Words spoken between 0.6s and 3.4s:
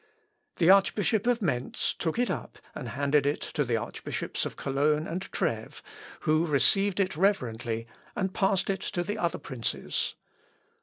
archbishop of Mentz took it up and handed it